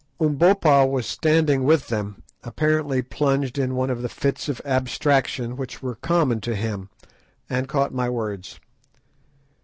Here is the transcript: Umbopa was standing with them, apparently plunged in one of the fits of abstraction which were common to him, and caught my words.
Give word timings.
Umbopa 0.19 0.83
was 0.87 1.05
standing 1.05 1.63
with 1.63 1.89
them, 1.89 2.23
apparently 2.43 3.03
plunged 3.03 3.59
in 3.59 3.75
one 3.75 3.91
of 3.91 4.01
the 4.01 4.09
fits 4.09 4.49
of 4.49 4.59
abstraction 4.65 5.55
which 5.55 5.83
were 5.83 5.93
common 5.93 6.41
to 6.41 6.55
him, 6.55 6.89
and 7.47 7.67
caught 7.69 7.93
my 7.93 8.09
words. 8.09 8.59